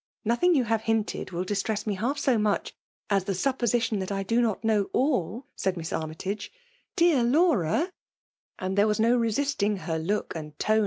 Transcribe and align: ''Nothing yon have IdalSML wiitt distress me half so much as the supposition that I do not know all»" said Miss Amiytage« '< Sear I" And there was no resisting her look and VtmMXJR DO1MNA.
''Nothing 0.25 0.55
yon 0.55 0.65
have 0.65 0.81
IdalSML 0.81 1.27
wiitt 1.29 1.45
distress 1.45 1.85
me 1.85 1.93
half 1.93 2.17
so 2.17 2.39
much 2.39 2.73
as 3.11 3.25
the 3.25 3.35
supposition 3.35 3.99
that 3.99 4.11
I 4.11 4.23
do 4.23 4.41
not 4.41 4.63
know 4.63 4.89
all»" 4.93 5.45
said 5.55 5.77
Miss 5.77 5.91
Amiytage« 5.91 6.49
'< 6.75 6.97
Sear 6.97 7.21
I" 7.67 7.89
And 8.57 8.75
there 8.75 8.87
was 8.87 8.99
no 8.99 9.15
resisting 9.15 9.77
her 9.77 9.99
look 9.99 10.33
and 10.35 10.57
VtmMXJR 10.57 10.65
DO1MNA. 10.65 10.79